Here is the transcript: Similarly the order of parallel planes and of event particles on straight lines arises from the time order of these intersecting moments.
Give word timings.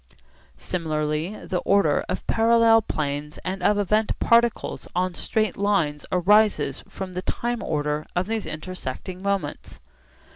Similarly 0.57 1.45
the 1.45 1.59
order 1.59 2.03
of 2.09 2.25
parallel 2.25 2.81
planes 2.81 3.37
and 3.45 3.61
of 3.61 3.77
event 3.77 4.17
particles 4.17 4.87
on 4.95 5.13
straight 5.13 5.55
lines 5.55 6.07
arises 6.11 6.83
from 6.89 7.13
the 7.13 7.21
time 7.21 7.61
order 7.61 8.07
of 8.15 8.25
these 8.25 8.47
intersecting 8.47 9.21
moments. 9.21 9.79